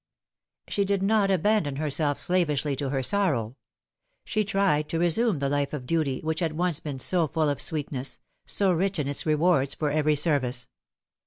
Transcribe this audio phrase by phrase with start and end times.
[0.67, 3.55] She did not abandon herself slavishly to her Borrow.
[4.25, 7.61] She tried to resume the life of duty which had once been so full of
[7.61, 8.17] sweetness,
[8.47, 10.69] so rich in its rewards for every service.